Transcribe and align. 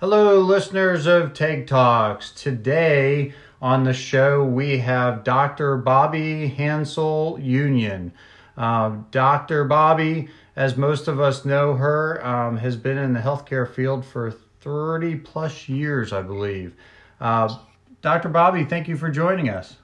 Hello, 0.00 0.40
listeners 0.40 1.06
of 1.06 1.32
Tag 1.32 1.68
Talks. 1.68 2.32
Today 2.32 3.32
on 3.62 3.84
the 3.84 3.92
show, 3.92 4.44
we 4.44 4.78
have 4.78 5.22
Dr. 5.22 5.76
Bobby 5.76 6.48
Hansel 6.48 7.38
Union. 7.40 8.12
Uh, 8.56 8.96
Dr. 9.12 9.64
Bobby, 9.64 10.28
as 10.56 10.76
most 10.76 11.06
of 11.06 11.20
us 11.20 11.44
know 11.44 11.74
her, 11.74 12.24
um, 12.26 12.56
has 12.56 12.74
been 12.76 12.98
in 12.98 13.12
the 13.12 13.20
healthcare 13.20 13.72
field 13.72 14.04
for 14.04 14.32
30 14.32 15.16
plus 15.16 15.68
years, 15.68 16.12
I 16.12 16.22
believe. 16.22 16.74
Uh, 17.20 17.58
Dr. 18.02 18.28
Bobby, 18.28 18.64
thank 18.64 18.88
you 18.88 18.96
for 18.96 19.08
joining 19.08 19.48
us. 19.48 19.76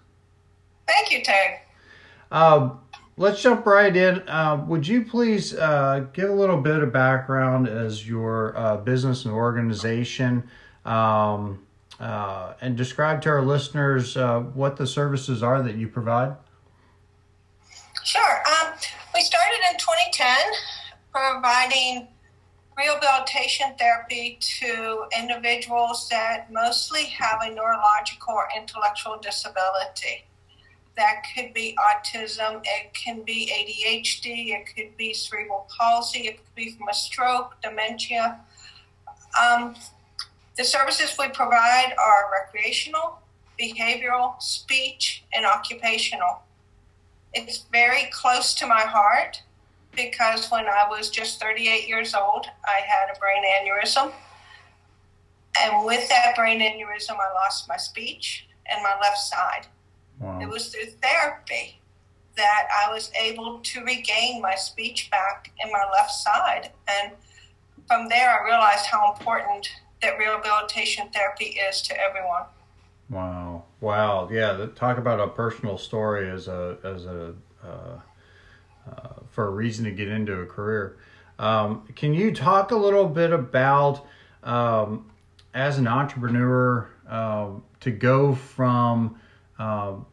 Thank 0.87 1.11
you, 1.11 1.23
Tag. 1.23 1.61
Uh, 2.30 2.70
let's 3.16 3.43
jump 3.43 3.65
right 3.66 3.95
in. 3.95 4.29
Uh, 4.29 4.65
would 4.66 4.87
you 4.87 5.05
please 5.05 5.55
uh, 5.55 6.07
give 6.12 6.30
a 6.30 6.33
little 6.33 6.60
bit 6.60 6.83
of 6.83 6.93
background 6.93 7.69
as 7.69 8.07
your 8.07 8.57
uh, 8.57 8.77
business 8.79 9.24
and 9.24 9.34
organization 9.34 10.48
um, 10.84 11.65
uh, 12.01 12.55
and 12.60 12.77
describe 12.77 13.23
to 13.23 13.29
our 13.30 13.43
listeners 13.43 14.16
uh, 14.16 14.41
what 14.41 14.77
the 14.77 14.87
services 14.87 15.43
are 15.43 15.62
that 15.62 15.77
you 15.77 15.88
provide? 15.88 16.34
Sure. 18.02 18.43
Um, 18.46 18.74
we 19.15 19.21
started 19.21 19.60
in 19.71 19.79
2010 19.79 20.37
providing 21.12 22.09
rehabilitation 22.77 23.69
therapy 23.79 24.37
to 24.41 25.05
individuals 25.16 26.09
that 26.09 26.52
mostly 26.52 27.05
have 27.05 27.41
a 27.43 27.55
neurological 27.55 28.35
or 28.35 28.48
intellectual 28.57 29.16
disability 29.23 30.24
that 30.97 31.25
could 31.34 31.53
be 31.53 31.77
autism, 31.79 32.62
it 32.65 32.95
can 32.95 33.23
be 33.23 33.51
ADHD, 33.52 34.51
it 34.51 34.66
could 34.74 34.96
be 34.96 35.13
cerebral 35.13 35.66
palsy, 35.77 36.29
it 36.29 36.37
could 36.37 36.55
be 36.55 36.71
from 36.73 36.88
a 36.88 36.95
stroke, 36.95 37.57
dementia. 37.63 38.41
Um, 39.41 39.74
the 40.57 40.65
services 40.65 41.16
we 41.18 41.29
provide 41.29 41.95
are 41.99 42.30
recreational, 42.33 43.18
behavioral, 43.60 44.41
speech, 44.41 45.24
and 45.33 45.45
occupational. 45.45 46.43
It's 47.33 47.65
very 47.73 48.09
close 48.13 48.55
to 48.55 48.66
my 48.66 48.83
heart 48.83 49.43
because 49.96 50.49
when 50.51 50.66
I 50.66 50.87
was 50.88 51.11
just 51.11 51.40
38 51.40 51.88
years 51.88 52.15
old, 52.15 52.46
I 52.65 52.80
had 52.87 53.15
a 53.15 53.18
brain 53.18 53.43
aneurysm. 53.45 54.13
And 55.61 55.85
with 55.85 56.09
that 56.09 56.35
brain 56.37 56.61
aneurysm, 56.61 57.13
I 57.13 57.33
lost 57.35 57.68
my 57.68 57.77
speech 57.77 58.46
and 58.71 58.83
my 58.83 58.93
left 59.01 59.18
side. 59.18 59.66
Wow. 60.20 60.40
It 60.40 60.48
was 60.48 60.68
through 60.68 60.87
therapy 61.02 61.80
that 62.37 62.68
I 62.84 62.93
was 62.93 63.10
able 63.20 63.60
to 63.60 63.84
regain 63.84 64.41
my 64.43 64.54
speech 64.54 65.10
back 65.10 65.53
in 65.65 65.71
my 65.71 65.84
left 65.93 66.10
side. 66.10 66.71
And 66.88 67.12
from 67.87 68.09
there, 68.09 68.41
I 68.41 68.44
realized 68.44 68.87
how 68.87 69.12
important 69.12 69.69
that 70.03 70.19
rehabilitation 70.19 71.09
therapy 71.12 71.56
is 71.69 71.81
to 71.82 71.94
everyone. 72.00 72.44
Wow! 73.10 73.65
Wow! 73.81 74.28
Yeah, 74.32 74.66
talk 74.75 74.98
about 74.98 75.21
a 75.21 75.28
personal 75.28 75.76
story 75.76 76.31
as 76.31 76.49
a 76.49 76.78
as 76.82 77.04
a 77.04 77.34
uh, 77.62 78.00
uh, 78.91 79.09
for 79.31 79.47
a 79.47 79.50
reason 79.50 79.84
to 79.84 79.91
get 79.91 80.09
into 80.09 80.41
a 80.41 80.47
career. 80.47 80.97
Um, 81.38 81.87
can 81.94 82.15
you 82.15 82.32
talk 82.32 82.71
a 82.71 82.76
little 82.76 83.09
bit 83.09 83.32
about 83.32 84.06
um, 84.43 85.10
as 85.53 85.78
an 85.78 85.87
entrepreneur 85.87 86.88
uh, 87.09 87.49
to 87.81 87.91
go 87.91 88.34
from 88.34 89.21
um, 89.59 90.06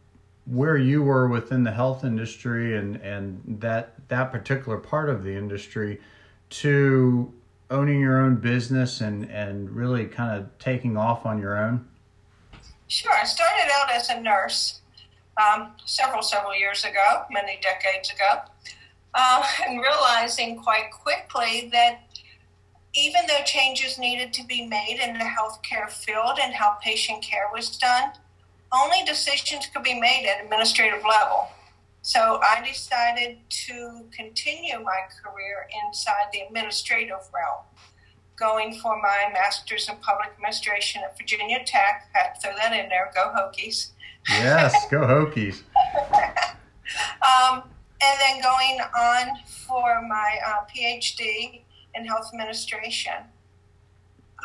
where 0.46 0.78
you 0.78 1.04
were 1.04 1.28
within 1.28 1.64
the 1.64 1.72
health 1.72 2.04
industry 2.04 2.78
and 2.78 2.98
and 2.98 3.42
that 3.62 4.08
that 4.10 4.32
particular 4.32 4.78
part 4.78 5.10
of 5.10 5.24
the 5.24 5.36
industry 5.36 6.00
to 6.50 7.32
owning 7.70 8.00
your 8.02 8.20
own 8.20 8.36
business 8.36 9.02
and 9.02 9.30
and 9.32 9.70
really 9.70 10.06
kind 10.06 10.38
of 10.38 10.58
taking 10.60 10.98
off 10.98 11.26
on 11.26 11.40
your 11.40 11.58
own? 11.58 11.88
Sure 12.88 13.14
i 13.14 13.24
started 13.24 13.72
out 13.74 13.92
as 13.92 14.10
a 14.10 14.20
nurse 14.20 14.82
um, 15.38 15.72
several 15.86 16.22
several 16.22 16.56
years 16.56 16.84
ago 16.84 17.24
many 17.32 17.60
decades 17.62 18.12
ago 18.12 18.42
uh, 19.14 19.44
and 19.68 19.80
realizing 19.80 20.58
quite 20.58 20.92
quickly 20.92 21.70
that 21.72 22.02
even 22.94 23.22
though 23.28 23.44
changes 23.46 23.98
needed 23.98 24.34
to 24.34 24.46
be 24.46 24.66
made 24.66 25.00
in 25.02 25.14
the 25.18 25.24
healthcare 25.24 25.90
field 25.90 26.38
and 26.44 26.54
how 26.54 26.72
patient 26.84 27.24
care 27.24 27.48
was 27.54 27.78
done 27.78 28.12
only 28.74 29.04
decisions 29.06 29.68
could 29.68 29.84
be 29.84 30.00
made 30.00 30.28
at 30.28 30.44
administrative 30.44 31.04
level. 31.08 31.50
So 32.02 32.40
I 32.42 32.66
decided 32.68 33.38
to 33.68 34.06
continue 34.16 34.80
my 34.80 35.02
career 35.24 35.68
inside 35.86 36.26
the 36.34 36.40
administrative 36.42 37.20
realm, 37.34 37.64
going 38.36 38.80
for 38.80 39.00
my 39.00 39.30
master's 39.34 39.88
in 39.88 39.98
public 39.98 40.30
administration 40.34 41.02
at 41.06 41.18
Virginia 41.18 41.60
Tech. 41.66 42.10
I 42.16 42.18
had 42.18 42.34
to 42.36 42.42
throw 42.42 42.56
that 42.58 42.74
in 42.74 42.90
there. 42.90 43.12
Go 43.14 43.32
Hokies. 43.36 43.92
Yes, 44.30 44.74
go 44.90 45.00
Hokies. 45.02 45.62
um, 47.22 47.64
and 48.04 48.20
then 48.20 48.42
going 48.42 48.80
on 48.98 49.38
for 49.68 50.02
my 50.08 50.40
uh, 50.48 50.66
PhD 50.76 51.62
in 51.94 52.06
health 52.06 52.30
administration. 52.34 53.14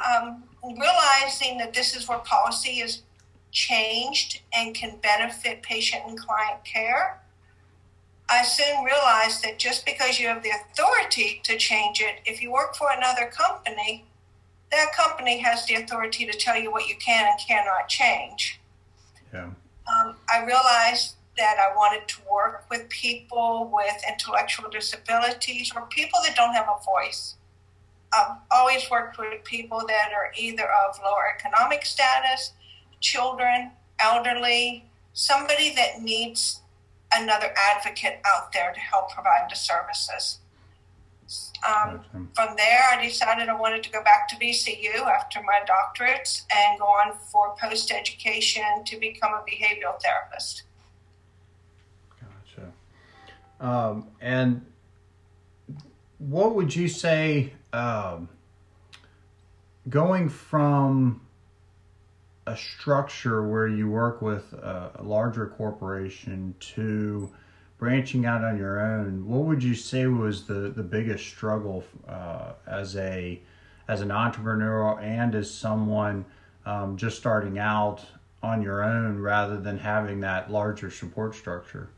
Um, 0.05 0.43
realizing 0.63 1.57
that 1.57 1.73
this 1.73 1.97
is 1.97 2.07
where 2.07 2.19
policy 2.19 2.81
is 2.81 3.03
changed 3.57 4.43
and 4.55 4.75
can 4.75 4.99
benefit 5.03 5.63
patient 5.63 6.03
and 6.07 6.19
client 6.19 6.63
care, 6.65 7.21
I 8.29 8.43
soon 8.43 8.85
realized 8.85 9.43
that 9.45 9.59
just 9.59 9.87
because 9.87 10.21
you 10.21 10.29
have 10.29 10.43
the 10.43 10.51
authority 10.51 11.41
to 11.45 11.57
change 11.57 12.01
it, 12.01 12.21
if 12.27 12.43
you 12.43 12.53
work 12.53 12.77
for 12.77 12.89
another 12.95 13.27
company, 13.27 14.05
that 14.71 14.93
company 14.93 15.39
has 15.39 15.65
the 15.67 15.77
authority 15.77 16.27
to 16.27 16.37
tell 16.37 16.61
you 16.61 16.71
what 16.71 16.87
you 16.87 16.97
can 16.97 17.27
and 17.27 17.41
cannot 17.49 17.89
change. 17.89 18.61
Yeah. 19.33 19.45
Um, 19.45 20.17
I 20.31 20.45
realized 20.45 21.15
that 21.39 21.57
I 21.59 21.75
wanted 21.75 22.09
to 22.09 22.17
work 22.31 22.67
with 22.71 22.89
people 22.89 23.71
with 23.73 23.97
intellectual 24.09 24.69
disabilities 24.69 25.73
or 25.75 25.87
people 25.87 26.21
that 26.25 26.37
don't 26.37 26.55
have 26.55 26.67
a 26.69 26.83
voice. 26.85 27.37
I've 28.13 28.37
always 28.51 28.91
worked 28.91 29.19
with 29.19 29.45
people 29.45 29.83
that 29.87 30.11
are 30.13 30.33
either 30.37 30.65
of 30.65 30.99
lower 31.03 31.27
economic 31.39 31.85
status, 31.85 32.53
children, 33.01 33.73
elderly, 33.99 34.85
somebody 35.13 35.75
that 35.75 36.03
needs 36.03 36.61
another 37.13 37.55
advocate 37.75 38.21
out 38.27 38.53
there 38.53 38.73
to 38.73 38.81
help 38.81 39.11
provide 39.11 39.49
the 39.51 39.57
services. 39.57 40.39
Um, 41.67 42.05
from 42.35 42.55
there, 42.57 42.81
I 42.93 43.03
decided 43.05 43.49
I 43.49 43.59
wanted 43.59 43.83
to 43.85 43.91
go 43.91 44.03
back 44.05 44.29
to 44.29 44.37
VCU 44.37 45.01
after 45.07 45.41
my 45.43 45.61
doctorates 45.67 46.43
and 46.55 46.79
go 46.79 46.85
on 46.85 47.17
for 47.33 47.57
post 47.61 47.91
education 47.91 48.85
to 48.85 48.99
become 48.99 49.33
a 49.33 49.43
behavioral 49.51 50.01
therapist. 50.01 50.63
Gotcha. 52.21 52.73
Um, 53.59 54.09
and 54.21 54.65
what 56.19 56.55
would 56.55 56.77
you 56.77 56.87
say 56.87 57.53
um, 57.73 58.29
going 59.89 60.29
from 60.29 61.26
a 62.47 62.57
structure 62.57 63.47
where 63.47 63.67
you 63.67 63.89
work 63.89 64.23
with 64.23 64.53
a, 64.53 65.01
larger 65.03 65.47
corporation 65.47 66.55
to 66.61 67.31
branching 67.79 68.25
out 68.25 68.43
on 68.45 68.57
your 68.57 68.81
own, 68.81 69.27
what 69.27 69.43
would 69.43 69.63
you 69.63 69.75
say 69.75 70.07
was 70.07 70.47
the, 70.47 70.73
the 70.75 70.83
biggest 70.83 71.27
struggle 71.27 71.85
uh, 72.09 72.53
as 72.67 72.97
a 72.97 73.41
as 73.89 74.01
an 74.01 74.11
entrepreneur 74.11 74.99
and 75.01 75.35
as 75.37 75.49
someone 75.49 76.25
um, 76.65 76.97
just 76.97 77.17
starting 77.17 77.59
out 77.59 78.05
on 78.43 78.61
your 78.61 78.83
own 78.83 79.21
rather 79.21 79.61
than 79.61 79.79
having 79.79 80.21
that 80.21 80.51
larger 80.51 80.91
support 80.91 81.35
structure? 81.35 81.89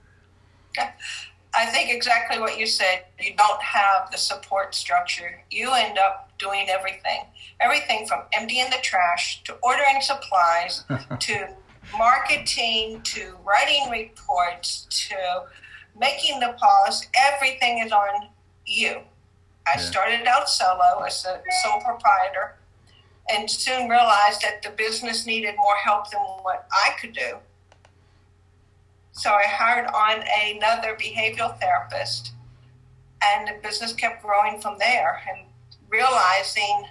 I 0.78 1.66
think 1.66 1.90
exactly 1.90 2.38
what 2.38 2.58
you 2.58 2.66
said. 2.66 3.04
You 3.18 3.34
don't 3.36 3.62
have 3.62 4.10
the 4.10 4.18
support 4.18 4.74
structure. 4.74 5.42
You 5.50 5.72
end 5.72 5.98
up 5.98 6.27
doing 6.38 6.66
everything. 6.68 7.20
Everything 7.60 8.06
from 8.06 8.22
emptying 8.32 8.70
the 8.70 8.78
trash 8.82 9.42
to 9.44 9.54
ordering 9.62 10.00
supplies 10.00 10.84
to 11.20 11.48
marketing 11.96 13.00
to 13.02 13.36
writing 13.44 13.90
reports 13.90 14.86
to 14.90 15.16
making 15.98 16.40
the 16.40 16.54
policy. 16.58 17.06
Everything 17.32 17.78
is 17.84 17.92
on 17.92 18.28
you. 18.66 19.00
I 19.66 19.72
yeah. 19.76 19.82
started 19.82 20.26
out 20.26 20.48
solo 20.48 21.02
as 21.06 21.24
a 21.24 21.40
sole 21.62 21.80
proprietor 21.80 22.56
and 23.30 23.50
soon 23.50 23.88
realized 23.88 24.40
that 24.42 24.62
the 24.62 24.70
business 24.70 25.26
needed 25.26 25.54
more 25.56 25.76
help 25.76 26.10
than 26.10 26.20
what 26.20 26.66
I 26.72 26.92
could 27.00 27.12
do. 27.12 27.36
So 29.12 29.30
I 29.30 29.44
hired 29.46 29.86
on 29.88 30.24
another 30.44 30.96
behavioral 30.96 31.58
therapist, 31.58 32.32
and 33.22 33.48
the 33.48 33.60
business 33.60 33.92
kept 33.92 34.22
growing 34.22 34.60
from 34.60 34.78
there. 34.78 35.20
And 35.28 35.47
realizing 35.90 36.84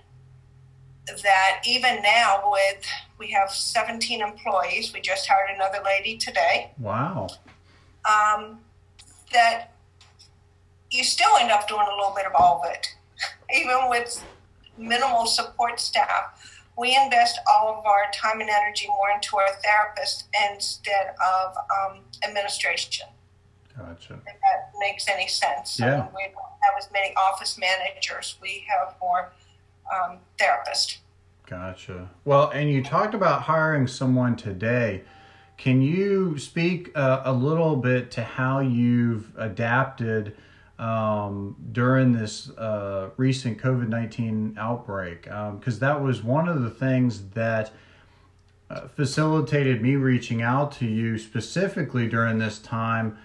that 1.23 1.61
even 1.65 2.01
now 2.01 2.43
with 2.51 2.85
we 3.17 3.31
have 3.31 3.49
17 3.49 4.21
employees 4.21 4.93
we 4.93 4.99
just 5.01 5.27
hired 5.27 5.55
another 5.55 5.79
lady 5.83 6.17
today. 6.17 6.71
Wow. 6.79 7.27
Um, 8.05 8.59
that 9.33 9.73
you 10.91 11.03
still 11.03 11.35
end 11.39 11.51
up 11.51 11.67
doing 11.67 11.85
a 11.87 11.95
little 11.95 12.13
bit 12.15 12.25
of 12.25 12.33
all 12.37 12.61
of 12.63 12.71
it. 12.71 12.87
Even 13.53 13.89
with 13.89 14.23
minimal 14.77 15.25
support 15.25 15.79
staff 15.79 16.57
we 16.77 16.95
invest 16.95 17.39
all 17.51 17.69
of 17.69 17.85
our 17.85 18.03
time 18.13 18.39
and 18.39 18.49
energy 18.49 18.87
more 18.87 19.09
into 19.13 19.35
our 19.37 19.49
therapist 19.63 20.25
instead 20.51 21.15
of 21.25 21.55
um, 21.57 22.01
administration 22.27 23.07
Gotcha. 23.77 24.13
If 24.13 24.23
that 24.23 24.71
makes 24.79 25.07
any 25.07 25.27
sense. 25.27 25.79
Yeah. 25.79 26.07
we 26.15 26.23
don't 26.23 26.43
have 26.61 26.75
as 26.77 26.89
many 26.91 27.13
office 27.15 27.57
managers. 27.57 28.37
We 28.41 28.65
have 28.67 28.95
more 28.99 29.31
um, 29.93 30.19
therapists. 30.39 30.97
Gotcha. 31.45 32.09
Well, 32.25 32.49
and 32.49 32.69
you 32.71 32.83
talked 32.83 33.13
about 33.13 33.43
hiring 33.43 33.87
someone 33.87 34.35
today. 34.35 35.03
Can 35.57 35.81
you 35.81 36.37
speak 36.37 36.91
uh, 36.95 37.21
a 37.23 37.33
little 37.33 37.75
bit 37.75 38.11
to 38.11 38.23
how 38.23 38.59
you've 38.59 39.31
adapted 39.37 40.35
um, 40.77 41.55
during 41.71 42.13
this 42.13 42.49
uh, 42.51 43.09
recent 43.17 43.59
COVID 43.59 43.87
19 43.87 44.57
outbreak? 44.59 45.23
Because 45.23 45.75
um, 45.75 45.79
that 45.79 46.01
was 46.01 46.21
one 46.21 46.47
of 46.47 46.61
the 46.63 46.69
things 46.69 47.29
that 47.29 47.71
uh, 48.69 48.87
facilitated 48.89 49.81
me 49.81 49.95
reaching 49.95 50.41
out 50.41 50.73
to 50.73 50.85
you 50.85 51.17
specifically 51.17 52.07
during 52.07 52.37
this 52.39 52.59
time 52.59 53.17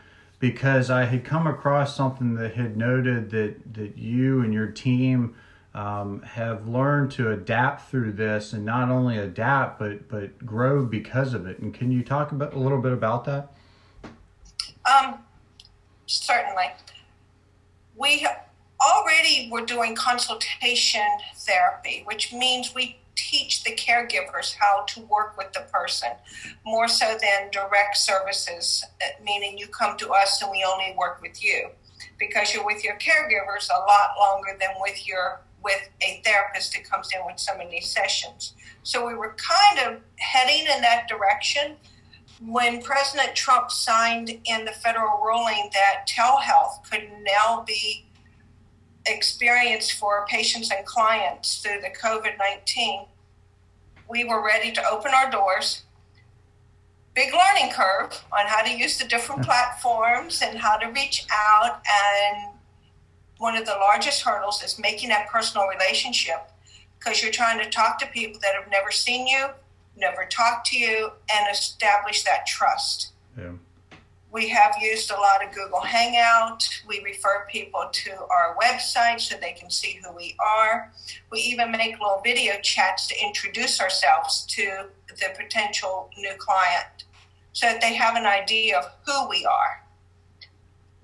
because 0.42 0.90
I 0.90 1.04
had 1.04 1.24
come 1.24 1.46
across 1.46 1.94
something 1.94 2.34
that 2.34 2.54
had 2.54 2.76
noted 2.76 3.30
that, 3.30 3.74
that 3.74 3.96
you 3.96 4.40
and 4.40 4.52
your 4.52 4.66
team 4.66 5.36
um, 5.72 6.20
have 6.22 6.66
learned 6.66 7.12
to 7.12 7.30
adapt 7.30 7.88
through 7.88 8.14
this 8.14 8.52
and 8.52 8.64
not 8.64 8.88
only 8.88 9.16
adapt 9.16 9.78
but 9.78 10.08
but 10.08 10.44
grow 10.44 10.84
because 10.84 11.32
of 11.32 11.46
it. 11.46 11.60
And 11.60 11.72
can 11.72 11.92
you 11.92 12.02
talk 12.02 12.32
about 12.32 12.54
a 12.54 12.58
little 12.58 12.80
bit 12.80 12.92
about 12.92 13.24
that? 13.26 13.52
Um, 14.84 15.20
certainly. 16.06 16.72
We 17.96 18.26
already 18.84 19.48
were 19.48 19.64
doing 19.64 19.94
consultation 19.94 21.06
therapy, 21.36 22.02
which 22.04 22.32
means 22.32 22.74
we 22.74 22.98
teach 23.30 23.64
the 23.64 23.74
caregivers 23.74 24.54
how 24.58 24.84
to 24.88 25.00
work 25.02 25.36
with 25.36 25.52
the 25.52 25.64
person 25.72 26.10
more 26.64 26.88
so 26.88 27.16
than 27.20 27.50
direct 27.50 27.96
services, 27.96 28.84
uh, 29.02 29.22
meaning 29.24 29.58
you 29.58 29.66
come 29.68 29.96
to 29.98 30.10
us 30.10 30.42
and 30.42 30.50
we 30.50 30.64
only 30.64 30.94
work 30.96 31.20
with 31.22 31.42
you 31.42 31.68
because 32.18 32.52
you're 32.52 32.66
with 32.66 32.82
your 32.84 32.94
caregivers 32.94 33.68
a 33.70 33.78
lot 33.80 34.10
longer 34.18 34.56
than 34.58 34.70
with 34.80 35.06
your 35.06 35.40
with 35.62 35.88
a 36.00 36.20
therapist 36.24 36.74
that 36.74 36.88
comes 36.88 37.08
in 37.14 37.24
with 37.24 37.40
of 37.48 37.70
these 37.70 37.88
sessions. 37.88 38.54
So 38.82 39.06
we 39.06 39.14
were 39.14 39.36
kind 39.36 39.94
of 39.94 40.00
heading 40.16 40.66
in 40.74 40.82
that 40.82 41.06
direction 41.06 41.76
when 42.44 42.82
President 42.82 43.36
Trump 43.36 43.70
signed 43.70 44.30
in 44.30 44.64
the 44.64 44.72
federal 44.72 45.22
ruling 45.24 45.70
that 45.72 46.08
telehealth 46.08 46.82
could 46.90 47.08
now 47.22 47.62
be 47.64 48.06
experienced 49.06 49.92
for 49.92 50.26
patients 50.28 50.70
and 50.70 50.84
clients 50.84 51.58
through 51.58 51.80
the 51.80 51.90
COVID 51.90 52.38
19, 52.38 53.06
we 54.12 54.24
were 54.24 54.44
ready 54.44 54.70
to 54.70 54.86
open 54.86 55.10
our 55.14 55.30
doors. 55.30 55.84
Big 57.14 57.32
learning 57.32 57.72
curve 57.72 58.22
on 58.30 58.46
how 58.46 58.62
to 58.62 58.70
use 58.70 58.98
the 58.98 59.08
different 59.08 59.42
platforms 59.42 60.42
and 60.42 60.58
how 60.58 60.76
to 60.76 60.86
reach 60.88 61.26
out. 61.32 61.80
And 61.90 62.52
one 63.38 63.56
of 63.56 63.64
the 63.64 63.72
largest 63.72 64.20
hurdles 64.20 64.62
is 64.62 64.78
making 64.78 65.08
that 65.08 65.28
personal 65.28 65.66
relationship 65.66 66.50
because 66.98 67.22
you're 67.22 67.32
trying 67.32 67.58
to 67.58 67.70
talk 67.70 67.98
to 68.00 68.06
people 68.06 68.38
that 68.42 68.54
have 68.54 68.70
never 68.70 68.90
seen 68.90 69.26
you, 69.26 69.46
never 69.96 70.26
talked 70.26 70.66
to 70.66 70.78
you, 70.78 71.10
and 71.34 71.46
establish 71.50 72.22
that 72.24 72.46
trust. 72.46 73.12
Yeah. 73.36 73.52
We 74.32 74.48
have 74.48 74.76
used 74.80 75.10
a 75.10 75.14
lot 75.14 75.44
of 75.46 75.54
Google 75.54 75.82
Hangout. 75.82 76.66
We 76.88 77.02
refer 77.04 77.46
people 77.50 77.90
to 77.92 78.12
our 78.12 78.56
website 78.56 79.20
so 79.20 79.36
they 79.36 79.52
can 79.52 79.68
see 79.68 80.00
who 80.02 80.10
we 80.16 80.34
are. 80.40 80.90
We 81.30 81.40
even 81.40 81.70
make 81.70 82.00
little 82.00 82.22
video 82.24 82.54
chats 82.62 83.06
to 83.08 83.14
introduce 83.22 83.78
ourselves 83.78 84.46
to 84.46 84.86
the 85.08 85.34
potential 85.36 86.08
new 86.16 86.32
client 86.38 87.04
so 87.52 87.66
that 87.66 87.82
they 87.82 87.92
have 87.92 88.16
an 88.16 88.24
idea 88.24 88.78
of 88.78 88.86
who 89.04 89.28
we 89.28 89.44
are. 89.44 89.84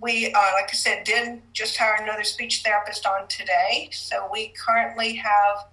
We, 0.01 0.33
uh, 0.33 0.39
like 0.55 0.71
I 0.71 0.75
said, 0.75 1.05
did 1.05 1.43
just 1.53 1.77
hire 1.77 1.99
another 2.01 2.25
speech 2.25 2.63
therapist 2.63 3.05
on 3.05 3.29
today. 3.29 3.91
So 3.93 4.27
we 4.33 4.55
currently 4.57 5.17
have 5.17 5.67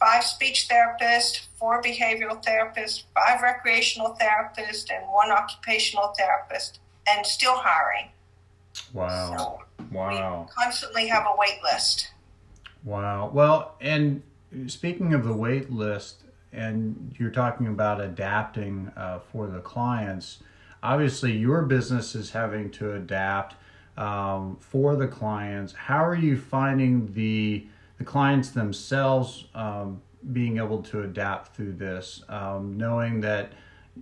five 0.00 0.24
speech 0.24 0.68
therapists, 0.70 1.47
four 1.58 1.82
behavioral 1.82 2.42
therapists, 2.42 3.04
five 3.14 3.42
recreational 3.42 4.16
therapists, 4.20 4.90
and 4.90 5.06
one 5.08 5.30
occupational 5.30 6.14
therapist, 6.16 6.80
and 7.08 7.26
still 7.26 7.56
hiring. 7.56 8.10
Wow. 8.92 9.36
So 9.36 9.86
wow. 9.90 10.46
We 10.46 10.62
constantly 10.62 11.08
have 11.08 11.24
a 11.24 11.36
wait 11.36 11.62
list. 11.62 12.12
Wow. 12.84 13.30
Well, 13.32 13.74
and 13.80 14.22
speaking 14.66 15.14
of 15.14 15.24
the 15.24 15.34
wait 15.34 15.70
list, 15.70 16.22
and 16.52 17.14
you're 17.18 17.30
talking 17.30 17.66
about 17.66 18.00
adapting 18.00 18.90
uh, 18.96 19.18
for 19.18 19.46
the 19.48 19.60
clients, 19.60 20.38
obviously 20.82 21.36
your 21.36 21.62
business 21.62 22.14
is 22.14 22.30
having 22.30 22.70
to 22.70 22.94
adapt 22.94 23.56
um, 23.96 24.56
for 24.60 24.96
the 24.96 25.08
clients. 25.08 25.72
How 25.72 26.04
are 26.04 26.14
you 26.14 26.38
finding 26.38 27.12
the 27.12 27.66
the 27.98 28.04
clients 28.04 28.50
themselves 28.50 29.46
um, 29.56 30.00
being 30.32 30.58
able 30.58 30.82
to 30.82 31.02
adapt 31.02 31.54
through 31.54 31.72
this, 31.74 32.22
um, 32.28 32.76
knowing 32.76 33.20
that 33.20 33.52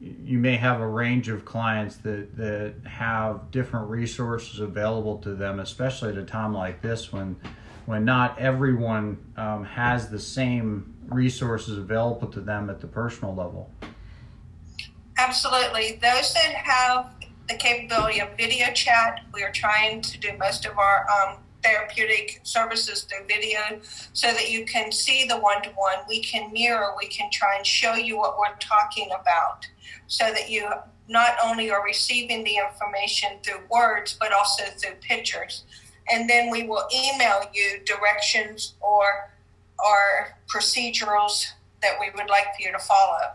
you 0.00 0.38
may 0.38 0.56
have 0.56 0.80
a 0.80 0.86
range 0.86 1.28
of 1.28 1.44
clients 1.44 1.96
that, 1.98 2.36
that 2.36 2.74
have 2.84 3.50
different 3.50 3.88
resources 3.88 4.60
available 4.60 5.18
to 5.18 5.34
them, 5.34 5.60
especially 5.60 6.10
at 6.10 6.18
a 6.18 6.24
time 6.24 6.52
like 6.52 6.82
this 6.82 7.12
when 7.12 7.36
when 7.86 8.04
not 8.04 8.36
everyone 8.38 9.16
um, 9.36 9.64
has 9.64 10.10
the 10.10 10.18
same 10.18 10.92
resources 11.08 11.78
available 11.78 12.26
to 12.26 12.40
them 12.40 12.68
at 12.68 12.80
the 12.80 12.86
personal 12.86 13.32
level. 13.32 13.70
Absolutely. 15.16 15.92
Those 16.02 16.34
that 16.34 16.52
have 16.52 17.14
the 17.48 17.54
capability 17.54 18.20
of 18.20 18.36
video 18.36 18.72
chat, 18.72 19.20
we 19.32 19.44
are 19.44 19.52
trying 19.52 20.00
to 20.02 20.18
do 20.18 20.36
most 20.36 20.66
of 20.66 20.76
our 20.76 21.06
um, 21.08 21.38
therapeutic 21.66 22.40
services 22.44 23.02
through 23.02 23.26
video 23.26 23.80
so 24.12 24.28
that 24.28 24.50
you 24.50 24.64
can 24.64 24.92
see 24.92 25.26
the 25.26 25.38
one 25.38 25.62
to 25.62 25.70
one. 25.70 25.96
We 26.08 26.22
can 26.22 26.52
mirror, 26.52 26.94
we 26.96 27.08
can 27.08 27.30
try 27.30 27.56
and 27.56 27.66
show 27.66 27.94
you 27.94 28.16
what 28.16 28.38
we're 28.38 28.56
talking 28.60 29.08
about 29.20 29.66
so 30.06 30.32
that 30.32 30.48
you 30.48 30.68
not 31.08 31.36
only 31.44 31.70
are 31.70 31.84
receiving 31.84 32.44
the 32.44 32.56
information 32.56 33.38
through 33.42 33.60
words 33.70 34.16
but 34.18 34.32
also 34.32 34.64
through 34.78 34.94
pictures. 35.00 35.64
And 36.08 36.30
then 36.30 36.50
we 36.50 36.64
will 36.64 36.84
email 36.94 37.42
you 37.52 37.80
directions 37.84 38.74
or 38.80 39.32
or 39.78 40.38
procedurals 40.48 41.46
that 41.82 41.98
we 42.00 42.10
would 42.14 42.30
like 42.30 42.54
for 42.56 42.62
you 42.62 42.72
to 42.72 42.78
follow. 42.78 43.34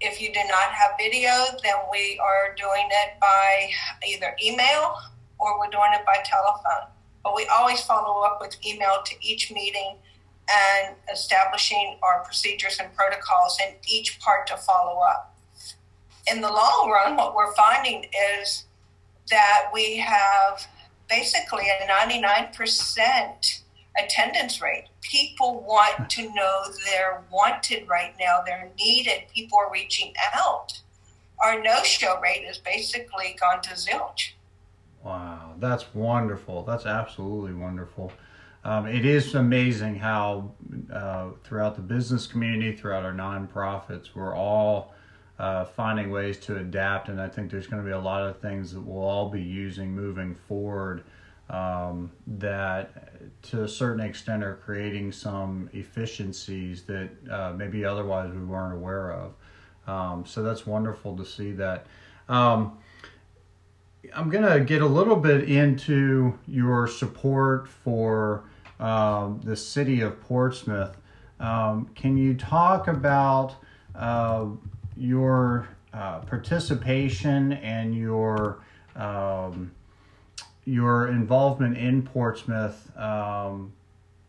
If 0.00 0.20
you 0.20 0.32
do 0.32 0.40
not 0.48 0.72
have 0.72 0.92
video, 0.96 1.30
then 1.62 1.74
we 1.90 2.18
are 2.22 2.54
doing 2.54 2.88
it 2.88 3.20
by 3.20 3.70
either 4.06 4.34
email 4.42 4.94
or 5.38 5.58
we're 5.58 5.70
doing 5.70 5.90
it 5.92 6.06
by 6.06 6.18
telephone. 6.24 6.88
But 7.28 7.36
we 7.36 7.46
always 7.48 7.82
follow 7.82 8.22
up 8.22 8.38
with 8.40 8.56
email 8.64 9.02
to 9.04 9.14
each 9.20 9.52
meeting 9.52 9.96
and 10.50 10.96
establishing 11.12 11.98
our 12.02 12.24
procedures 12.24 12.78
and 12.80 12.90
protocols 12.94 13.58
in 13.60 13.74
each 13.86 14.18
part 14.18 14.46
to 14.46 14.56
follow 14.56 15.00
up. 15.00 15.36
In 16.32 16.40
the 16.40 16.50
long 16.50 16.90
run, 16.90 17.16
what 17.16 17.34
we're 17.36 17.52
finding 17.52 18.06
is 18.40 18.64
that 19.28 19.68
we 19.74 19.98
have 19.98 20.66
basically 21.10 21.66
a 21.68 21.86
99% 21.86 23.62
attendance 24.02 24.62
rate. 24.62 24.84
People 25.02 25.62
want 25.68 26.08
to 26.08 26.34
know 26.34 26.62
they're 26.86 27.24
wanted 27.30 27.86
right 27.86 28.14
now, 28.18 28.40
they're 28.46 28.70
needed, 28.78 29.24
people 29.34 29.58
are 29.58 29.70
reaching 29.70 30.14
out. 30.34 30.80
Our 31.44 31.62
no 31.62 31.82
show 31.82 32.18
rate 32.22 32.46
has 32.46 32.56
basically 32.56 33.36
gone 33.38 33.60
to 33.64 33.74
zilch. 33.74 34.30
That's 35.60 35.94
wonderful. 35.94 36.62
That's 36.64 36.86
absolutely 36.86 37.54
wonderful. 37.54 38.12
Um, 38.64 38.86
it 38.86 39.04
is 39.06 39.34
amazing 39.34 39.96
how 39.96 40.52
uh, 40.92 41.30
throughout 41.44 41.76
the 41.76 41.82
business 41.82 42.26
community, 42.26 42.76
throughout 42.76 43.04
our 43.04 43.12
nonprofits, 43.12 44.14
we're 44.14 44.34
all 44.34 44.94
uh, 45.38 45.64
finding 45.64 46.10
ways 46.10 46.38
to 46.38 46.56
adapt. 46.56 47.08
And 47.08 47.20
I 47.20 47.28
think 47.28 47.50
there's 47.50 47.66
going 47.66 47.82
to 47.82 47.86
be 47.86 47.92
a 47.92 47.98
lot 47.98 48.22
of 48.22 48.40
things 48.40 48.72
that 48.72 48.80
we'll 48.80 49.02
all 49.02 49.28
be 49.28 49.40
using 49.40 49.92
moving 49.92 50.34
forward 50.34 51.04
um, 51.48 52.10
that, 52.26 53.42
to 53.42 53.62
a 53.62 53.68
certain 53.68 54.04
extent, 54.04 54.42
are 54.42 54.56
creating 54.56 55.12
some 55.12 55.70
efficiencies 55.72 56.82
that 56.82 57.08
uh, 57.30 57.52
maybe 57.56 57.84
otherwise 57.84 58.30
we 58.32 58.44
weren't 58.44 58.74
aware 58.74 59.12
of. 59.12 59.34
Um, 59.86 60.26
so 60.26 60.42
that's 60.42 60.66
wonderful 60.66 61.16
to 61.16 61.24
see 61.24 61.52
that. 61.52 61.86
Um, 62.28 62.78
I'm 64.14 64.30
going 64.30 64.44
to 64.44 64.64
get 64.64 64.80
a 64.80 64.86
little 64.86 65.16
bit 65.16 65.48
into 65.48 66.38
your 66.46 66.86
support 66.86 67.68
for 67.68 68.44
um, 68.78 69.40
the 69.42 69.56
city 69.56 70.00
of 70.02 70.20
Portsmouth. 70.20 70.96
Um, 71.40 71.90
can 71.94 72.16
you 72.16 72.34
talk 72.34 72.88
about 72.88 73.56
uh, 73.94 74.46
your 74.96 75.68
uh, 75.92 76.20
participation 76.20 77.52
and 77.54 77.94
your 77.94 78.62
um, 78.94 79.72
your 80.64 81.08
involvement 81.08 81.78
in 81.78 82.02
Portsmouth, 82.02 82.90
um, 82.98 83.72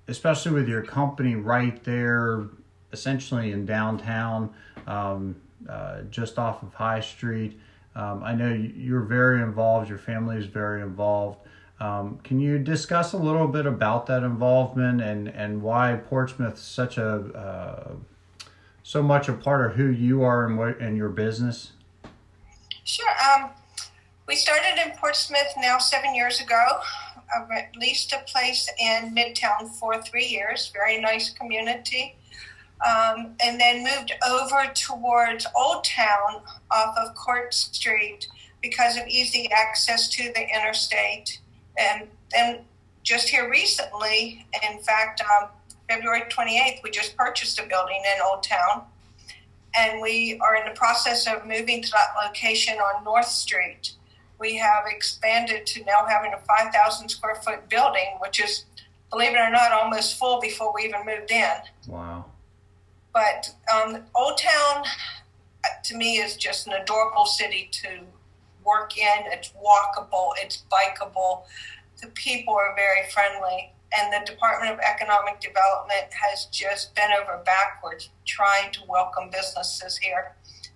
especially 0.07 0.53
with 0.53 0.69
your 0.69 0.81
company 0.81 1.35
right 1.35 1.83
there, 1.83 2.45
essentially 2.93 3.51
in 3.51 3.65
downtown, 3.65 4.53
um, 4.88 5.35
uh, 5.67 6.01
just 6.03 6.39
off 6.39 6.63
of 6.63 6.73
High 6.73 7.01
Street. 7.01 7.59
Um, 8.00 8.24
I 8.24 8.34
know 8.34 8.53
you're 8.53 9.01
very 9.01 9.41
involved. 9.41 9.89
Your 9.89 9.98
family 9.98 10.38
is 10.38 10.46
very 10.46 10.82
involved. 10.82 11.39
Um, 11.82 12.20
can 12.24 12.39
you 12.39 12.58
discuss 12.58 13.12
a 13.12 13.18
little 13.18 13.48
bit 13.48 13.65
about 13.65 14.06
that 14.06 14.24
involvement 14.24 15.01
and, 15.01 15.27
and 15.27 15.62
why 15.62 16.00
Portsmouth 16.08 16.53
is 16.53 16.62
such 16.62 16.98
a 16.98 17.10
uh, 17.10 17.91
so 18.84 19.03
much 19.03 19.27
a 19.27 19.34
part 19.34 19.70
of 19.70 19.75
who 19.75 19.88
you 19.88 20.24
are 20.24 20.46
and 20.46 20.58
what 20.58 20.79
and 20.79 20.96
your 20.96 21.10
business? 21.10 21.74
Sure. 22.86 23.12
Um, 23.34 23.50
we 24.27 24.36
started 24.36 24.82
in 24.86 24.96
Portsmouth 24.98 25.53
now 25.58 25.77
seven 25.77 26.15
years 26.15 26.39
ago. 26.39 26.79
I 27.51 27.68
leased 27.75 28.13
a 28.13 28.20
place 28.32 28.70
in 28.79 29.13
Midtown 29.13 29.70
for 29.77 30.01
three 30.01 30.25
years. 30.25 30.72
Very 30.74 31.01
nice 31.01 31.32
community. 31.32 32.15
Um, 32.88 33.36
and 33.43 33.59
then 33.59 33.83
moved 33.83 34.13
over 34.25 34.71
towards 34.74 35.45
Old 35.55 35.83
Town 35.83 36.41
off 36.71 36.98
of 36.98 37.13
Court 37.15 37.53
Street 37.53 38.27
because 38.62 38.98
of 38.98 39.05
easy 39.07 39.50
access 39.51 40.07
to 40.09 40.31
the 40.33 40.48
interstate. 40.55 41.39
And 41.77 42.07
then 42.31 42.59
just 43.03 43.29
here 43.29 43.50
recently, 43.50 44.45
in 44.69 44.79
fact, 44.79 45.21
um, 45.21 45.50
February 45.89 46.21
28th, 46.29 46.83
we 46.83 46.91
just 46.91 47.17
purchased 47.17 47.59
a 47.59 47.63
building 47.63 48.01
in 48.15 48.21
Old 48.24 48.43
Town. 48.43 48.83
And 49.77 50.01
we 50.01 50.39
are 50.41 50.55
in 50.55 50.65
the 50.65 50.77
process 50.77 51.27
of 51.27 51.45
moving 51.45 51.81
to 51.81 51.91
that 51.91 52.13
location 52.25 52.75
on 52.77 53.03
North 53.03 53.27
Street. 53.27 53.93
We 54.39 54.55
have 54.57 54.86
expanded 54.88 55.65
to 55.67 55.83
now 55.83 56.05
having 56.07 56.33
a 56.33 56.38
5,000 56.38 57.09
square 57.09 57.36
foot 57.36 57.69
building, 57.69 58.17
which 58.19 58.41
is, 58.41 58.65
believe 59.09 59.33
it 59.33 59.39
or 59.39 59.50
not, 59.50 59.71
almost 59.71 60.17
full 60.17 60.39
before 60.39 60.74
we 60.74 60.83
even 60.83 61.05
moved 61.05 61.31
in. 61.31 61.53
Wow. 61.88 62.25
But 63.13 63.53
um, 63.73 64.03
Old 64.15 64.37
Town, 64.37 64.83
uh, 65.63 65.67
to 65.85 65.95
me, 65.95 66.17
is 66.17 66.37
just 66.37 66.67
an 66.67 66.73
adorable 66.73 67.25
city 67.25 67.69
to 67.71 68.01
work 68.63 68.97
in. 68.97 69.31
It's 69.31 69.51
walkable, 69.53 70.33
it's 70.37 70.63
bikeable. 70.71 71.43
The 72.01 72.07
people 72.09 72.53
are 72.53 72.75
very 72.75 73.09
friendly. 73.11 73.73
And 73.97 74.13
the 74.13 74.31
Department 74.31 74.71
of 74.71 74.79
Economic 74.79 75.39
Development 75.39 76.13
has 76.13 76.45
just 76.45 76.93
bent 76.93 77.11
over 77.19 77.41
backwards 77.43 78.09
trying 78.25 78.71
to 78.73 78.81
welcome 78.87 79.31
businesses 79.31 79.97
here. 79.97 80.35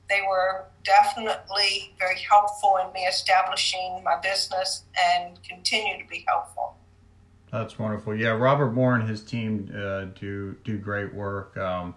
They 0.10 0.22
were 0.28 0.66
definitely 0.84 1.94
very 2.00 2.20
helpful 2.20 2.78
in 2.84 2.92
me 2.92 3.02
establishing 3.02 4.02
my 4.04 4.20
business 4.20 4.84
and 5.16 5.42
continue 5.44 6.02
to 6.02 6.10
be 6.10 6.26
helpful. 6.28 6.76
That's 7.52 7.78
wonderful. 7.78 8.16
Yeah, 8.16 8.30
Robert 8.30 8.72
Moore 8.72 8.96
and 8.96 9.08
his 9.08 9.22
team 9.22 9.72
uh, 9.76 10.06
do 10.20 10.56
do 10.64 10.80
great 10.80 11.14
work. 11.14 11.56
Um, 11.56 11.94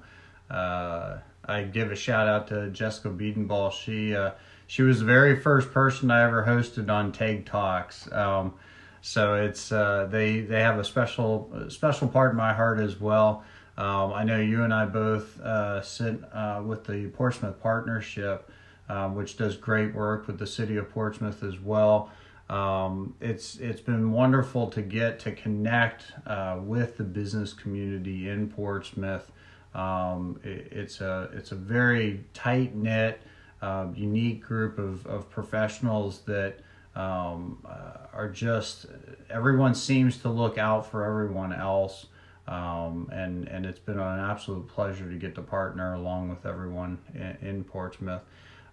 uh, 0.50 1.18
I 1.44 1.62
give 1.62 1.92
a 1.92 1.96
shout 1.96 2.28
out 2.28 2.48
to 2.48 2.70
Jessica 2.70 3.08
Biedenball. 3.08 3.72
She 3.72 4.14
uh, 4.14 4.32
she 4.66 4.82
was 4.82 5.00
the 5.00 5.04
very 5.04 5.38
first 5.40 5.72
person 5.72 6.10
I 6.10 6.24
ever 6.24 6.44
hosted 6.44 6.90
on 6.90 7.12
Tag 7.12 7.46
Talks. 7.46 8.10
Um, 8.12 8.54
so 9.00 9.34
it's 9.34 9.70
uh, 9.70 10.08
they 10.10 10.40
they 10.40 10.60
have 10.60 10.78
a 10.78 10.84
special 10.84 11.50
special 11.68 12.08
part 12.08 12.32
in 12.32 12.36
my 12.36 12.52
heart 12.52 12.80
as 12.80 13.00
well. 13.00 13.44
Um, 13.78 14.12
I 14.12 14.24
know 14.24 14.40
you 14.40 14.64
and 14.64 14.72
I 14.72 14.86
both 14.86 15.38
uh, 15.40 15.82
sit 15.82 16.18
uh, 16.32 16.62
with 16.64 16.84
the 16.84 17.08
Portsmouth 17.08 17.60
Partnership, 17.60 18.50
um, 18.88 19.14
which 19.14 19.36
does 19.36 19.56
great 19.56 19.94
work 19.94 20.26
with 20.26 20.38
the 20.38 20.46
city 20.46 20.76
of 20.76 20.90
Portsmouth 20.90 21.42
as 21.42 21.60
well. 21.60 22.10
Um, 22.48 23.14
it's 23.20 23.56
it's 23.56 23.80
been 23.80 24.12
wonderful 24.12 24.68
to 24.68 24.82
get 24.82 25.18
to 25.20 25.32
connect 25.32 26.04
uh, 26.26 26.58
with 26.60 26.96
the 26.96 27.04
business 27.04 27.52
community 27.52 28.28
in 28.28 28.48
Portsmouth. 28.48 29.30
Um, 29.76 30.40
it, 30.42 30.68
it's 30.73 31.00
a 31.02 31.28
it's 31.35 31.52
a 31.52 31.54
very 31.54 32.25
tight 32.33 32.75
knit, 32.75 33.21
uh, 33.61 33.88
unique 33.95 34.42
group 34.42 34.78
of, 34.78 35.06
of 35.06 35.28
professionals 35.28 36.21
that 36.21 36.61
um, 36.95 37.59
uh, 37.68 38.06
are 38.14 38.28
just 38.30 38.87
everyone 39.28 39.75
seems 39.75 40.16
to 40.18 40.30
look 40.30 40.56
out 40.56 40.90
for 40.90 41.04
everyone 41.04 41.52
else. 41.52 42.06
Um, 42.49 43.11
and 43.12 43.49
and 43.49 43.66
it's 43.66 43.78
been 43.78 43.99
an 43.99 44.21
absolute 44.21 44.66
pleasure 44.68 45.11
to 45.11 45.16
get 45.16 45.35
to 45.35 45.42
partner 45.42 45.95
along 45.95 46.30
with 46.30 46.47
everyone 46.47 46.99
in, 47.14 47.37
in 47.47 47.64
Portsmouth. 47.64 48.23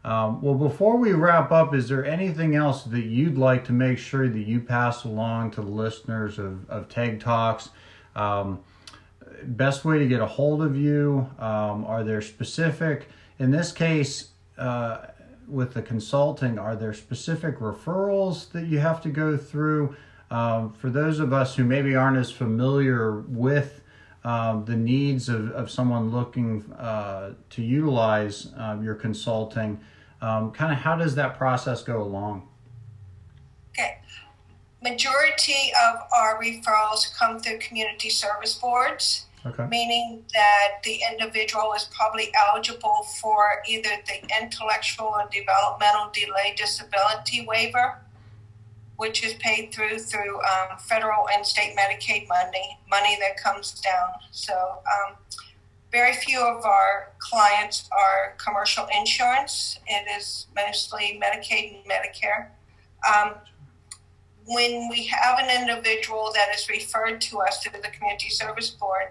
Um, 0.06 0.42
well, 0.42 0.56
before 0.56 0.98
we 0.98 1.14
wrap 1.14 1.52
up, 1.52 1.74
is 1.74 1.90
there 1.90 2.06
anything 2.06 2.56
else 2.56 2.84
that 2.84 3.06
you'd 3.06 3.38
like 3.38 3.64
to 3.66 3.74
make 3.74 3.98
sure 3.98 4.28
that 4.30 4.40
you 4.40 4.60
pass 4.60 5.06
along 5.06 5.52
to 5.52 5.62
the 5.62 5.70
listeners 5.70 6.40
of, 6.40 6.70
of 6.70 6.90
Tag 6.90 7.20
Talks? 7.20 7.70
Um, 8.16 8.60
best 9.48 9.86
way 9.86 10.00
to 10.00 10.08
get 10.08 10.22
a 10.22 10.26
hold 10.26 10.62
of 10.62 10.76
you? 10.78 11.30
Um, 11.40 11.86
are 11.86 12.04
there 12.04 12.22
specific, 12.22 13.10
in 13.40 13.52
this 13.52 13.72
case, 13.72 14.30
uh, 14.58 15.08
with 15.48 15.74
the 15.74 15.82
consulting, 15.82 16.58
are 16.58 16.76
there 16.76 16.94
specific 16.94 17.60
referrals 17.60 18.52
that 18.52 18.68
you 18.68 18.80
have 18.80 19.02
to 19.02 19.10
go 19.10 19.38
through? 19.38 19.96
Um, 20.32 20.74
for 20.74 20.90
those 20.90 21.20
of 21.20 21.34
us 21.34 21.56
who 21.56 21.64
maybe 21.64 21.96
aren't 21.96 22.18
as 22.18 22.32
familiar 22.32 23.20
with 23.20 23.82
um, 24.24 24.66
the 24.66 24.76
needs 24.76 25.30
of, 25.30 25.52
of 25.52 25.70
someone 25.70 26.12
looking 26.12 26.64
uh, 26.74 27.34
to 27.52 27.62
utilize 27.62 28.48
um, 28.58 28.84
your 28.84 28.96
consulting, 28.96 29.80
um, 30.22 30.52
kind 30.52 30.72
of 30.72 30.80
how 30.80 30.96
does 30.96 31.16
that 31.16 31.38
process 31.38 31.84
go 31.84 32.02
along? 32.02 32.48
Okay. 33.72 33.98
Majority 34.82 35.72
of 35.86 36.00
our 36.16 36.42
referrals 36.42 37.16
come 37.18 37.40
through 37.40 37.60
community 37.60 38.10
service 38.10 38.56
boards. 38.56 39.26
Okay. 39.46 39.68
Meaning 39.68 40.24
that 40.34 40.82
the 40.84 41.00
individual 41.12 41.74
is 41.74 41.90
probably 41.92 42.32
eligible 42.48 43.06
for 43.22 43.62
either 43.68 43.90
the 44.08 44.42
intellectual 44.42 45.08
or 45.08 45.28
developmental 45.30 46.12
delay 46.14 46.56
disability 46.56 47.46
waiver, 47.46 48.00
which 48.96 49.24
is 49.24 49.34
paid 49.36 49.74
through 49.74 50.00
through 50.00 50.40
um, 50.44 50.78
federal 50.80 51.28
and 51.34 51.46
state 51.46 51.76
Medicaid 51.76 52.28
money, 52.30 52.80
money 52.90 53.18
that 53.20 53.36
comes 53.36 53.82
down. 53.82 54.12
So, 54.32 54.54
um, 54.54 55.16
very 55.92 56.14
few 56.14 56.40
of 56.40 56.66
our 56.66 57.12
clients 57.20 57.90
are 57.92 58.36
commercial 58.44 58.88
insurance. 58.98 59.78
It 59.88 60.08
is 60.18 60.48
mostly 60.56 61.22
Medicaid 61.22 61.76
and 61.76 61.86
Medicare. 61.86 62.48
Um, 63.08 63.36
when 64.46 64.90
we 64.90 65.06
have 65.06 65.40
an 65.40 65.50
individual 65.62 66.32
that 66.34 66.50
is 66.56 66.68
referred 66.70 67.22
to 67.22 67.40
us 67.40 67.62
through 67.62 67.82
the 67.82 67.90
community 67.90 68.30
service 68.30 68.70
board, 68.70 69.10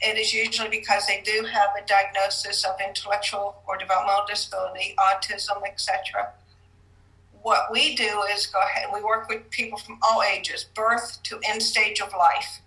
it 0.00 0.16
is 0.16 0.32
usually 0.32 0.68
because 0.68 1.06
they 1.06 1.22
do 1.24 1.44
have 1.44 1.70
a 1.80 1.86
diagnosis 1.86 2.64
of 2.64 2.76
intellectual 2.84 3.62
or 3.66 3.76
developmental 3.76 4.24
disability, 4.28 4.94
autism, 4.98 5.62
etc. 5.66 6.32
What 7.42 7.70
we 7.72 7.94
do 7.96 8.22
is 8.32 8.46
go 8.46 8.60
ahead 8.60 8.84
and 8.84 8.92
we 8.92 9.02
work 9.02 9.28
with 9.28 9.50
people 9.50 9.78
from 9.78 9.98
all 10.02 10.22
ages, 10.22 10.66
birth 10.74 11.20
to 11.24 11.40
end 11.44 11.62
stage 11.62 12.00
of 12.00 12.12
life. 12.16 12.60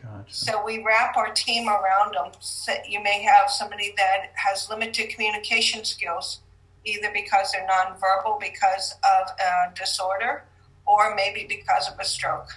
Gotcha. 0.00 0.32
So 0.32 0.64
we 0.64 0.84
wrap 0.84 1.16
our 1.16 1.32
team 1.32 1.68
around 1.68 2.14
them. 2.14 2.32
So 2.40 2.72
you 2.88 3.02
may 3.02 3.22
have 3.22 3.50
somebody 3.50 3.92
that 3.96 4.32
has 4.34 4.68
limited 4.70 5.10
communication 5.10 5.84
skills, 5.84 6.40
either 6.84 7.10
because 7.12 7.52
they're 7.52 7.66
nonverbal 7.66 8.38
because 8.38 8.94
of 9.18 9.28
a 9.40 9.74
disorder, 9.74 10.44
or 10.86 11.14
maybe 11.16 11.44
because 11.48 11.90
of 11.90 11.98
a 11.98 12.04
stroke 12.04 12.50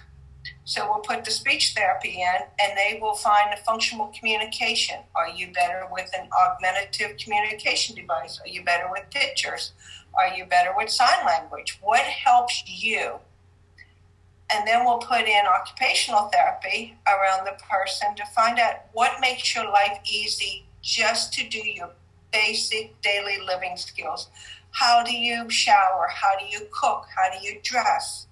so 0.64 0.88
we'll 0.88 1.00
put 1.00 1.24
the 1.24 1.30
speech 1.30 1.74
therapy 1.74 2.20
in 2.20 2.42
and 2.60 2.76
they 2.76 2.98
will 3.00 3.14
find 3.14 3.52
a 3.52 3.56
functional 3.64 4.12
communication. 4.16 4.96
Are 5.14 5.28
you 5.28 5.52
better 5.52 5.86
with 5.90 6.10
an 6.18 6.28
augmentative 6.32 7.16
communication 7.16 7.96
device? 7.96 8.40
Are 8.44 8.48
you 8.48 8.62
better 8.64 8.88
with 8.90 9.04
pictures? 9.10 9.72
Are 10.14 10.34
you 10.34 10.44
better 10.44 10.72
with 10.76 10.90
sign 10.90 11.24
language? 11.26 11.78
What 11.80 12.02
helps 12.02 12.62
you? 12.66 13.18
And 14.52 14.66
then 14.66 14.84
we'll 14.84 14.98
put 14.98 15.22
in 15.22 15.46
occupational 15.46 16.28
therapy 16.32 16.96
around 17.06 17.46
the 17.46 17.58
person 17.70 18.14
to 18.16 18.26
find 18.34 18.58
out 18.58 18.86
what 18.92 19.20
makes 19.20 19.54
your 19.54 19.70
life 19.70 19.98
easy 20.10 20.66
just 20.82 21.32
to 21.34 21.48
do 21.48 21.58
your 21.58 21.90
basic 22.32 23.00
daily 23.00 23.38
living 23.46 23.76
skills. 23.76 24.28
How 24.72 25.04
do 25.04 25.14
you 25.14 25.48
shower? 25.50 26.08
How 26.12 26.38
do 26.38 26.44
you 26.46 26.66
cook? 26.72 27.06
How 27.14 27.36
do 27.36 27.44
you 27.44 27.60
dress? 27.62 28.26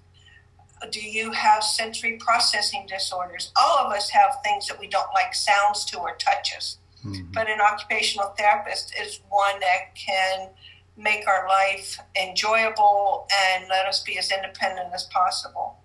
Do 0.91 1.01
you 1.01 1.31
have 1.31 1.63
sensory 1.63 2.17
processing 2.17 2.85
disorders? 2.87 3.51
All 3.61 3.77
of 3.79 3.91
us 3.91 4.09
have 4.09 4.37
things 4.43 4.67
that 4.67 4.79
we 4.79 4.87
don't 4.87 5.13
like 5.13 5.33
sounds 5.33 5.85
to 5.85 5.99
or 5.99 6.15
touches. 6.15 6.77
Mm-hmm. 7.03 7.31
But 7.33 7.49
an 7.49 7.61
occupational 7.61 8.33
therapist 8.37 8.93
is 8.99 9.21
one 9.29 9.59
that 9.59 9.95
can 9.95 10.49
make 10.97 11.27
our 11.27 11.47
life 11.47 11.97
enjoyable 12.21 13.27
and 13.45 13.65
let 13.69 13.85
us 13.85 14.03
be 14.03 14.17
as 14.17 14.31
independent 14.31 14.93
as 14.93 15.03
possible. 15.05 15.77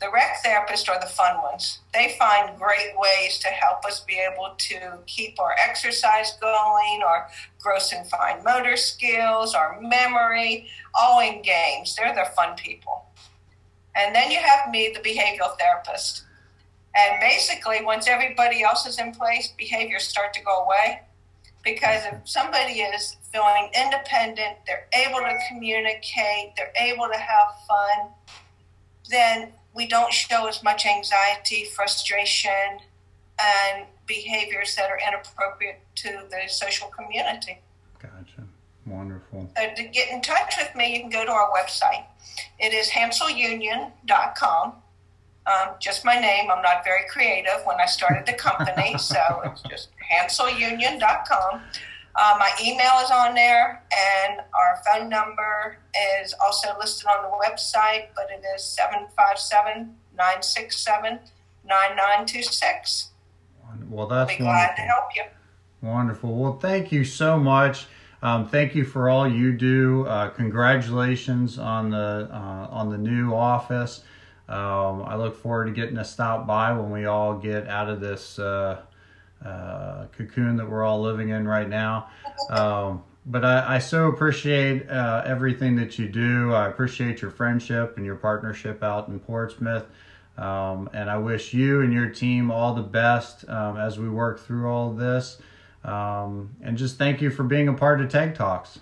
The 0.00 0.10
rec 0.10 0.42
therapists 0.44 0.88
are 0.88 1.00
the 1.00 1.06
fun 1.06 1.40
ones. 1.40 1.78
They 1.94 2.14
find 2.18 2.58
great 2.58 2.92
ways 2.96 3.38
to 3.38 3.48
help 3.48 3.84
us 3.84 4.00
be 4.00 4.18
able 4.18 4.54
to 4.58 4.98
keep 5.06 5.40
our 5.40 5.54
exercise 5.66 6.36
going, 6.40 7.02
our 7.06 7.28
gross 7.58 7.92
and 7.92 8.06
fine 8.08 8.42
motor 8.44 8.76
skills, 8.76 9.54
our 9.54 9.80
memory, 9.80 10.68
all 10.94 11.20
in 11.20 11.42
games. 11.42 11.96
They're 11.96 12.14
the 12.14 12.30
fun 12.36 12.56
people. 12.56 13.06
And 13.96 14.14
then 14.14 14.30
you 14.30 14.38
have 14.38 14.70
me, 14.70 14.94
the 14.94 15.00
behavioral 15.00 15.56
therapist. 15.58 16.24
And 16.96 17.20
basically, 17.20 17.84
once 17.84 18.06
everybody 18.08 18.62
else 18.62 18.86
is 18.86 18.98
in 18.98 19.12
place, 19.12 19.52
behaviors 19.56 20.04
start 20.04 20.32
to 20.34 20.42
go 20.42 20.64
away. 20.64 21.00
Because 21.64 22.02
if 22.04 22.28
somebody 22.28 22.80
is 22.80 23.16
feeling 23.32 23.70
independent, 23.74 24.58
they're 24.66 24.86
able 24.92 25.18
to 25.18 25.34
communicate, 25.48 26.52
they're 26.56 26.72
able 26.78 27.08
to 27.10 27.18
have 27.18 27.46
fun, 27.66 28.10
then 29.10 29.52
we 29.74 29.86
don't 29.86 30.12
show 30.12 30.46
as 30.46 30.62
much 30.62 30.86
anxiety, 30.86 31.64
frustration, 31.64 32.80
and 33.40 33.86
behaviors 34.06 34.76
that 34.76 34.90
are 34.90 35.00
inappropriate 35.06 35.80
to 35.96 36.24
the 36.30 36.48
social 36.48 36.88
community. 36.88 37.58
Gotcha. 38.00 38.46
Wonderful. 38.86 39.50
So 39.56 39.74
to 39.74 39.82
get 39.84 40.10
in 40.10 40.20
touch 40.20 40.54
with 40.58 40.74
me, 40.76 40.94
you 40.94 41.00
can 41.00 41.10
go 41.10 41.24
to 41.24 41.32
our 41.32 41.50
website. 41.50 42.04
It 42.58 42.72
is 42.72 42.88
hanselunion.com. 42.88 44.72
Um, 45.46 45.74
just 45.78 46.04
my 46.04 46.18
name. 46.18 46.50
I'm 46.50 46.62
not 46.62 46.84
very 46.84 47.06
creative 47.08 47.60
when 47.64 47.76
I 47.78 47.86
started 47.86 48.24
the 48.26 48.32
company, 48.32 48.96
so 48.98 49.20
it's 49.44 49.62
just 49.62 49.90
hanselunion.com. 50.10 51.60
Uh, 52.16 52.36
my 52.38 52.50
email 52.62 52.92
is 53.02 53.10
on 53.10 53.34
there, 53.34 53.82
and 53.92 54.40
our 54.54 54.80
phone 54.86 55.08
number 55.08 55.78
is 56.22 56.34
also 56.44 56.68
listed 56.78 57.06
on 57.08 57.22
the 57.24 57.36
website, 57.44 58.06
but 58.14 58.28
it 58.30 58.42
is 58.54 58.64
757 58.64 59.96
967 60.16 61.18
9926. 61.64 63.10
Well, 63.88 64.06
that's 64.06 64.30
I'll 64.30 64.38
be 64.38 64.42
glad 64.42 64.76
to 64.76 64.82
help 64.82 65.06
you. 65.16 65.24
Wonderful. 65.82 66.34
Well, 66.34 66.58
thank 66.58 66.92
you 66.92 67.04
so 67.04 67.38
much. 67.38 67.86
Um, 68.24 68.48
thank 68.48 68.74
you 68.74 68.86
for 68.86 69.10
all 69.10 69.28
you 69.28 69.52
do. 69.52 70.06
Uh, 70.06 70.30
congratulations 70.30 71.58
on 71.58 71.90
the 71.90 72.26
uh, 72.32 72.68
on 72.70 72.88
the 72.88 72.96
new 72.96 73.34
office. 73.34 74.02
Um, 74.48 75.02
I 75.02 75.16
look 75.16 75.36
forward 75.36 75.66
to 75.66 75.72
getting 75.72 75.96
to 75.96 76.06
stop 76.06 76.46
by 76.46 76.72
when 76.72 76.90
we 76.90 77.04
all 77.04 77.34
get 77.34 77.68
out 77.68 77.90
of 77.90 78.00
this 78.00 78.38
uh, 78.38 78.80
uh, 79.44 80.06
cocoon 80.16 80.56
that 80.56 80.66
we're 80.66 80.82
all 80.82 81.02
living 81.02 81.28
in 81.28 81.46
right 81.46 81.68
now. 81.68 82.08
Um, 82.48 83.02
but 83.26 83.44
I, 83.44 83.74
I 83.74 83.78
so 83.78 84.06
appreciate 84.06 84.88
uh, 84.88 85.22
everything 85.26 85.76
that 85.76 85.98
you 85.98 86.08
do. 86.08 86.54
I 86.54 86.68
appreciate 86.68 87.20
your 87.20 87.30
friendship 87.30 87.98
and 87.98 88.06
your 88.06 88.16
partnership 88.16 88.82
out 88.82 89.08
in 89.08 89.20
Portsmouth. 89.20 89.84
Um, 90.38 90.88
and 90.94 91.10
I 91.10 91.18
wish 91.18 91.52
you 91.52 91.82
and 91.82 91.92
your 91.92 92.08
team 92.08 92.50
all 92.50 92.72
the 92.72 92.82
best 92.82 93.46
um, 93.50 93.76
as 93.76 93.98
we 93.98 94.08
work 94.08 94.40
through 94.40 94.66
all 94.70 94.90
of 94.90 94.96
this. 94.96 95.42
Um, 95.84 96.56
and 96.62 96.76
just 96.76 96.96
thank 96.96 97.20
you 97.20 97.30
for 97.30 97.42
being 97.42 97.68
a 97.68 97.74
part 97.74 98.00
of 98.00 98.08
Tag 98.08 98.34
Talks. 98.34 98.78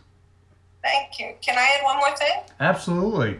Thank 0.83 1.19
you. 1.19 1.35
Can 1.41 1.59
I 1.59 1.79
add 1.79 1.85
one 1.85 1.97
more 1.97 2.17
thing? 2.17 2.43
Absolutely. 2.61 3.39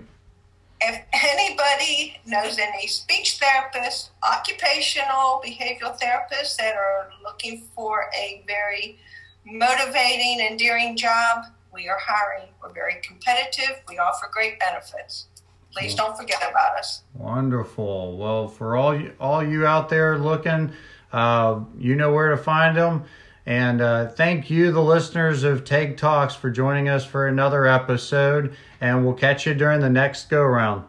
If 0.81 1.01
anybody 1.13 2.21
knows 2.27 2.59
any 2.59 2.89
speech 2.89 3.41
therapists, 3.41 4.11
occupational 4.29 5.41
behavioral 5.45 5.97
therapists 5.99 6.57
that 6.57 6.75
are 6.75 7.11
looking 7.23 7.63
for 7.75 8.11
a 8.19 8.43
very 8.49 8.99
motivating, 9.47 10.41
endearing 10.41 10.97
job, 10.97 11.45
we 11.73 11.89
are 11.89 11.99
hiring. 12.01 12.49
We're 12.63 12.73
very 12.73 13.01
competitive. 13.03 13.81
We 13.89 13.99
offer 13.99 14.29
great 14.33 14.59
benefits. 14.59 15.27
Please 15.73 15.95
don't 15.95 16.17
forget 16.17 16.43
about 16.49 16.77
us. 16.77 17.03
Wonderful. 17.15 18.19
Well, 18.19 18.49
for 18.49 18.77
all 18.77 18.95
you, 18.95 19.15
all 19.19 19.43
you 19.43 19.67
out 19.67 19.89
there 19.89 20.19
looking, 20.19 20.73
uh, 21.13 21.61
you 21.79 21.97
know 21.97 22.13
where 22.13 22.31
to 22.31 22.37
find 22.37 22.77
them. 22.77 23.05
And 23.45 23.81
uh, 23.81 24.09
thank 24.09 24.51
you, 24.51 24.71
the 24.71 24.83
listeners 24.83 25.43
of 25.43 25.65
Tag 25.65 25.97
Talks, 25.97 26.35
for 26.35 26.51
joining 26.51 26.89
us 26.89 27.05
for 27.05 27.27
another 27.27 27.67
episode. 27.67 28.57
And 28.81 29.05
we'll 29.05 29.15
catch 29.15 29.47
you 29.47 29.55
during 29.55 29.81
the 29.81 29.91
next 29.91 30.31
go 30.31 30.43
round. 30.43 30.85